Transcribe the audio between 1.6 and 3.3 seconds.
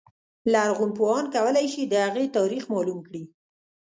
شي د هغې تاریخ معلوم کړي.